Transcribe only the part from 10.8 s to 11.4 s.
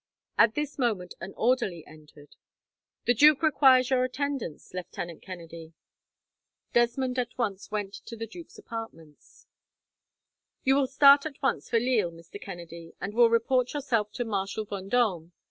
start at